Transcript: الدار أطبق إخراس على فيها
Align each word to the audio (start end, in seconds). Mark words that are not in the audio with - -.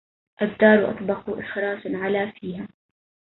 الدار 0.41 0.91
أطبق 0.91 1.37
إخراس 1.39 1.79
على 1.87 2.31
فيها 2.31 2.67